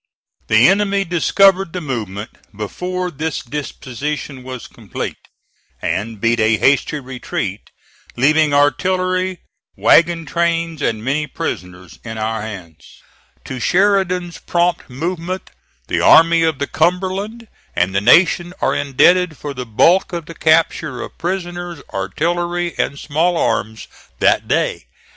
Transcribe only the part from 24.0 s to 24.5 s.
that